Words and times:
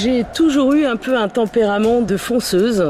J'ai 0.00 0.24
toujours 0.32 0.74
eu 0.74 0.84
un 0.84 0.94
peu 0.94 1.16
un 1.16 1.28
tempérament 1.28 2.02
de 2.02 2.16
fonceuse. 2.16 2.84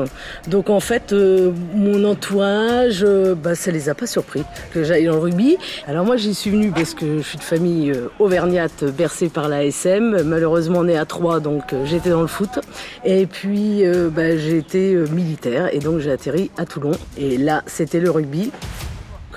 Donc 0.46 0.68
en 0.68 0.80
fait, 0.80 1.14
euh, 1.14 1.52
mon 1.74 2.04
entourage, 2.04 3.02
euh, 3.02 3.34
bah, 3.34 3.54
ça 3.54 3.70
les 3.70 3.88
a 3.88 3.94
pas 3.94 4.06
surpris 4.06 4.44
que 4.74 4.84
j'aille 4.84 5.06
dans 5.06 5.14
le 5.14 5.20
rugby. 5.20 5.56
Alors 5.86 6.04
moi, 6.04 6.18
j'y 6.18 6.34
suis 6.34 6.50
venue 6.50 6.70
parce 6.70 6.92
que 6.92 7.18
je 7.18 7.22
suis 7.22 7.38
de 7.38 7.42
famille 7.42 7.92
euh, 7.92 8.08
auvergnate 8.18 8.84
bercée 8.84 9.30
par 9.30 9.48
la 9.48 9.64
SM. 9.64 10.22
Malheureusement 10.22 10.84
née 10.84 10.98
à 10.98 11.06
Troyes, 11.06 11.40
donc 11.40 11.74
j'étais 11.86 12.10
dans 12.10 12.20
le 12.20 12.26
foot. 12.26 12.58
Et 13.06 13.24
puis 13.24 13.84
bah, 14.14 14.36
j'ai 14.36 14.58
été 14.58 14.94
militaire 15.10 15.74
et 15.74 15.78
donc 15.78 16.00
j'ai 16.00 16.10
atterri 16.10 16.50
à 16.58 16.66
Toulon. 16.66 16.92
Et 17.16 17.38
là, 17.38 17.62
c'était 17.66 18.00
le 18.00 18.10
rugby 18.10 18.50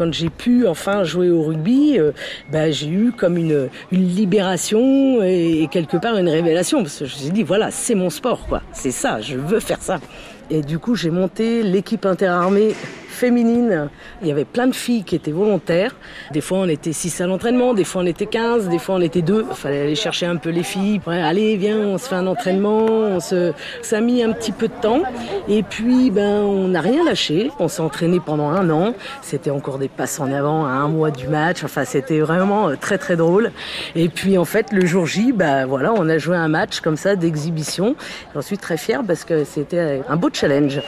quand 0.01 0.11
j'ai 0.11 0.31
pu 0.31 0.65
enfin 0.65 1.03
jouer 1.03 1.29
au 1.29 1.43
rugby, 1.43 1.99
euh, 1.99 2.11
bah, 2.51 2.71
j'ai 2.71 2.87
eu 2.87 3.11
comme 3.15 3.37
une, 3.37 3.69
libération 3.91 5.21
et, 5.21 5.67
quelque 5.69 5.95
part 5.97 6.17
une 6.17 6.27
révélation. 6.27 6.79
Je 6.79 7.03
me 7.03 7.07
suis 7.07 7.29
dit, 7.29 7.43
voilà, 7.43 7.69
c'est 7.69 7.93
mon 7.93 8.09
sport, 8.09 8.47
quoi. 8.47 8.63
C'est 8.73 8.89
ça, 8.89 9.21
je 9.21 9.37
veux 9.37 9.59
faire 9.59 9.79
ça. 9.79 9.99
Et 10.49 10.61
du 10.61 10.79
coup, 10.79 10.95
j'ai 10.95 11.11
monté 11.11 11.61
l'équipe 11.61 12.07
interarmée 12.07 12.73
féminine. 13.21 13.89
Il 14.23 14.27
y 14.27 14.31
avait 14.31 14.45
plein 14.45 14.65
de 14.65 14.73
filles 14.73 15.03
qui 15.03 15.15
étaient 15.15 15.31
volontaires. 15.31 15.95
Des 16.31 16.41
fois, 16.41 16.57
on 16.57 16.67
était 16.67 16.91
6 16.91 17.21
à 17.21 17.27
l'entraînement, 17.27 17.75
des 17.75 17.83
fois, 17.83 18.01
on 18.01 18.07
était 18.07 18.25
15, 18.25 18.67
des 18.67 18.79
fois, 18.79 18.95
on 18.95 19.01
était 19.01 19.21
2. 19.21 19.45
Il 19.47 19.55
fallait 19.55 19.81
aller 19.81 19.95
chercher 19.95 20.25
un 20.25 20.37
peu 20.37 20.49
les 20.49 20.63
filles. 20.63 20.99
allez, 21.05 21.55
viens, 21.55 21.77
on 21.77 21.99
se 21.99 22.07
fait 22.07 22.15
un 22.15 22.25
entraînement. 22.25 23.19
Ça 23.19 23.97
a 23.97 24.01
mis 24.01 24.23
un 24.23 24.31
petit 24.33 24.51
peu 24.51 24.67
de 24.67 24.73
temps. 24.73 25.03
Et 25.47 25.61
puis, 25.61 26.09
ben, 26.09 26.41
on 26.41 26.69
n'a 26.69 26.81
rien 26.81 27.03
lâché. 27.05 27.51
On 27.59 27.67
s'est 27.67 27.83
entraîné 27.83 28.19
pendant 28.19 28.49
un 28.49 28.67
an. 28.71 28.95
C'était 29.21 29.51
encore 29.51 29.77
des 29.77 29.87
passes 29.87 30.19
en 30.19 30.31
avant 30.31 30.65
à 30.65 30.71
un 30.71 30.87
mois 30.87 31.11
du 31.11 31.27
match. 31.27 31.63
Enfin, 31.63 31.85
c'était 31.85 32.21
vraiment 32.21 32.69
euh, 32.69 32.75
très, 32.75 32.97
très 32.97 33.15
drôle. 33.15 33.51
Et 33.93 34.09
puis, 34.09 34.39
en 34.39 34.45
fait, 34.45 34.71
le 34.71 34.83
jour 34.87 35.05
J, 35.05 35.31
ben, 35.31 35.67
voilà, 35.67 35.93
on 35.93 36.09
a 36.09 36.17
joué 36.17 36.37
un 36.37 36.47
match 36.47 36.79
comme 36.79 36.97
ça 36.97 37.15
d'exhibition. 37.15 37.95
J'en 38.33 38.41
suis 38.41 38.57
très 38.57 38.77
fière 38.77 39.03
parce 39.05 39.25
que 39.25 39.43
c'était 39.43 40.01
un 40.09 40.15
beau 40.15 40.29
challenge. 40.33 40.81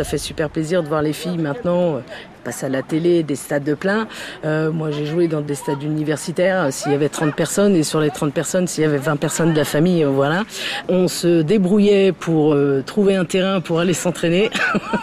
Ça 0.00 0.04
fait 0.04 0.16
super 0.16 0.48
plaisir 0.48 0.82
de 0.82 0.88
voir 0.88 1.02
les 1.02 1.12
filles 1.12 1.36
maintenant 1.36 2.00
euh, 2.40 2.50
passer 2.50 2.66
à 2.66 2.68
la 2.68 2.82
télé, 2.82 3.22
des 3.22 3.36
stades 3.36 3.64
de 3.64 3.74
plein. 3.74 4.08
Euh, 4.44 4.70
moi, 4.70 4.90
j'ai 4.90 5.06
joué 5.06 5.28
dans 5.28 5.40
des 5.40 5.54
stades 5.54 5.82
universitaires, 5.82 6.64
euh, 6.64 6.70
s'il 6.70 6.92
y 6.92 6.94
avait 6.94 7.08
30 7.08 7.34
personnes, 7.34 7.76
et 7.76 7.82
sur 7.82 8.00
les 8.00 8.10
30 8.10 8.32
personnes, 8.32 8.66
s'il 8.66 8.82
y 8.82 8.86
avait 8.86 8.98
20 8.98 9.16
personnes 9.16 9.52
de 9.52 9.56
la 9.56 9.64
famille, 9.64 10.04
voilà. 10.04 10.44
On 10.88 11.08
se 11.08 11.42
débrouillait 11.42 12.12
pour 12.12 12.56
trouver 12.86 13.16
un 13.16 13.24
terrain 13.24 13.60
pour 13.60 13.80
aller 13.80 13.94
s'entraîner. 13.94 14.50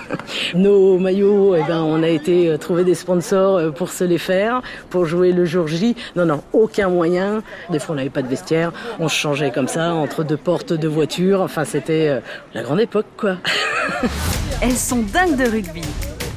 Nos 0.55 0.97
maillots, 0.97 1.55
eh 1.55 1.63
ben, 1.63 1.81
on 1.81 2.03
a 2.03 2.07
été 2.07 2.55
trouver 2.59 2.83
des 2.83 2.95
sponsors 2.95 3.73
pour 3.73 3.89
se 3.89 4.03
les 4.03 4.17
faire, 4.17 4.61
pour 4.89 5.05
jouer 5.05 5.31
le 5.31 5.45
jour 5.45 5.67
J. 5.67 5.95
Non, 6.16 6.25
non, 6.25 6.44
aucun 6.53 6.89
moyen. 6.89 7.44
Des 7.69 7.79
fois, 7.79 7.94
on 7.94 7.97
n'avait 7.97 8.09
pas 8.09 8.22
de 8.22 8.27
vestiaire. 8.27 8.72
On 8.99 9.07
se 9.07 9.16
changeait 9.16 9.51
comme 9.51 9.67
ça, 9.67 9.94
entre 9.94 10.23
deux 10.23 10.38
portes 10.38 10.73
de 10.73 10.88
voiture. 10.88 11.41
Enfin, 11.41 11.66
c'était 11.66 12.22
la 12.53 12.63
grande 12.63 12.81
époque, 12.81 13.07
quoi. 13.17 13.38
Elles 14.61 14.77
sont 14.77 15.03
dingues 15.13 15.38
de 15.38 15.49
rugby. 15.49 15.83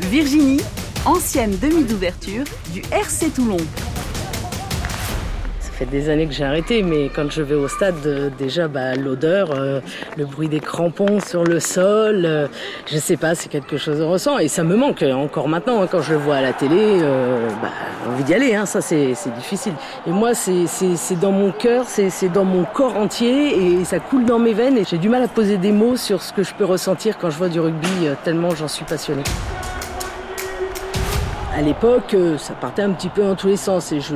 Virginie, 0.00 0.60
ancienne 1.06 1.56
demi 1.60 1.84
d'ouverture 1.84 2.44
du 2.72 2.82
RC 2.92 3.30
Toulon. 3.34 3.56
Ça 5.60 5.70
fait 5.72 5.86
des 5.86 6.10
années 6.10 6.26
que 6.26 6.32
j'ai 6.32 6.44
arrêté, 6.44 6.82
mais 6.82 7.10
quand 7.14 7.30
je 7.30 7.40
vais 7.40 7.54
au 7.54 7.68
stade, 7.68 7.94
euh, 8.04 8.28
déjà 8.38 8.68
bah, 8.68 8.94
l'odeur, 8.96 9.50
euh, 9.52 9.80
le 10.18 10.26
bruit 10.26 10.48
des 10.48 10.60
crampons 10.60 11.20
sur 11.20 11.44
le 11.44 11.58
sol, 11.58 12.24
euh, 12.26 12.48
je 12.86 12.98
sais 12.98 13.16
pas, 13.16 13.34
c'est 13.34 13.48
quelque 13.48 13.78
chose 13.78 13.98
de 13.98 14.04
ressent 14.04 14.38
et 14.38 14.48
ça 14.48 14.62
me 14.62 14.76
manque 14.76 15.02
encore 15.02 15.48
maintenant 15.48 15.80
hein, 15.80 15.88
quand 15.90 16.02
je 16.02 16.12
le 16.12 16.18
vois 16.18 16.36
à 16.36 16.42
la 16.42 16.52
télé. 16.52 17.00
bah, 17.62 17.70
envie 18.06 18.24
d'y 18.24 18.34
aller, 18.34 18.54
hein, 18.54 18.66
ça 18.66 18.80
c'est 18.80 19.14
difficile. 19.36 19.72
Et 20.06 20.10
moi, 20.10 20.34
c'est 20.34 20.66
dans 21.20 21.32
mon 21.32 21.50
cœur, 21.50 21.86
c'est 21.88 22.28
dans 22.28 22.44
mon 22.44 22.64
corps 22.64 22.96
entier 22.96 23.78
et 23.80 23.84
ça 23.84 24.00
coule 24.00 24.24
dans 24.26 24.38
mes 24.38 24.52
veines 24.52 24.76
et 24.76 24.84
j'ai 24.84 24.98
du 24.98 25.08
mal 25.08 25.22
à 25.22 25.28
poser 25.28 25.56
des 25.56 25.72
mots 25.72 25.96
sur 25.96 26.22
ce 26.22 26.32
que 26.32 26.42
je 26.42 26.52
peux 26.52 26.64
ressentir 26.64 27.16
quand 27.18 27.30
je 27.30 27.38
vois 27.38 27.48
du 27.48 27.60
rugby, 27.60 27.88
euh, 28.02 28.14
tellement 28.22 28.54
j'en 28.54 28.68
suis 28.68 28.84
passionnée. 28.84 29.24
À 31.52 31.62
l'époque, 31.62 32.14
euh, 32.14 32.38
ça 32.38 32.54
partait 32.54 32.82
un 32.82 32.92
petit 32.92 33.08
peu 33.08 33.22
dans 33.22 33.34
tous 33.34 33.48
les 33.48 33.56
sens 33.56 33.92
et 33.92 34.00
je, 34.00 34.14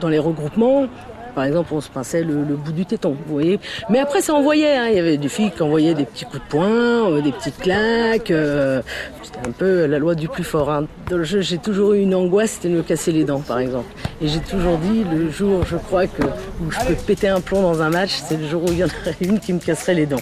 dans 0.00 0.08
les 0.08 0.18
regroupements, 0.18 0.86
par 1.34 1.44
exemple, 1.44 1.72
on 1.74 1.80
se 1.80 1.88
pinçait 1.88 2.22
le, 2.22 2.34
bout 2.34 2.72
du 2.72 2.86
téton, 2.86 3.16
vous 3.26 3.32
voyez. 3.32 3.60
Mais 3.88 3.98
après, 3.98 4.20
ça 4.20 4.34
envoyait. 4.34 4.76
Hein. 4.76 4.88
Il 4.88 4.96
y 4.96 4.98
avait 4.98 5.16
des 5.16 5.28
filles 5.28 5.50
qui 5.50 5.62
envoyaient 5.62 5.94
des 5.94 6.04
petits 6.04 6.24
coups 6.24 6.42
de 6.42 6.48
poing, 6.48 7.10
euh, 7.10 7.20
des 7.20 7.32
petites 7.32 7.58
claques. 7.58 8.30
Euh, 8.30 8.82
c'était 9.22 9.48
un 9.48 9.52
peu 9.52 9.86
la 9.86 9.98
loi 9.98 10.14
du 10.14 10.28
plus 10.28 10.44
fort. 10.44 10.70
Hein. 10.70 10.86
J'ai 11.22 11.58
toujours 11.58 11.92
eu 11.92 12.00
une 12.00 12.14
angoisse, 12.14 12.52
c'était 12.52 12.68
de 12.68 12.74
me 12.74 12.82
casser 12.82 13.12
les 13.12 13.24
dents, 13.24 13.40
par 13.40 13.58
exemple. 13.58 13.88
Et 14.20 14.28
j'ai 14.28 14.40
toujours 14.40 14.78
dit, 14.78 15.04
le 15.04 15.30
jour, 15.30 15.64
je 15.64 15.76
crois, 15.76 16.06
que, 16.06 16.22
où 16.22 16.70
je 16.70 16.78
peux 16.80 16.94
péter 16.94 17.28
un 17.28 17.40
plomb 17.40 17.62
dans 17.62 17.82
un 17.82 17.90
match, 17.90 18.20
c'est 18.26 18.36
le 18.36 18.46
jour 18.46 18.62
où 18.64 18.68
il 18.68 18.78
y 18.78 18.84
en 18.84 18.88
aurait 18.88 19.16
une 19.20 19.38
qui 19.38 19.52
me 19.52 19.60
casserait 19.60 19.94
les 19.94 20.06
dents. 20.06 20.20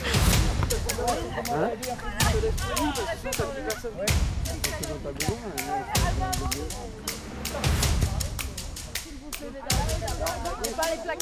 Pas 10.74 10.84
les 10.84 11.06
la 11.06 11.16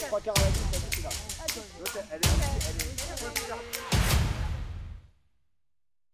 elle 2.13 2.21
est, 2.21 2.29
elle 2.69 2.81
est, 3.93 3.96